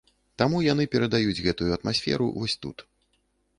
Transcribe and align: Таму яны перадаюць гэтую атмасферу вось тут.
Таму 0.41 0.61
яны 0.67 0.85
перадаюць 0.95 1.43
гэтую 1.49 1.69
атмасферу 1.77 2.33
вось 2.41 2.59
тут. 2.67 2.77